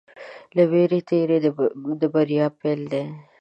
[0.55, 1.37] له وېرې تېری
[1.99, 3.03] د بریا پيل دی.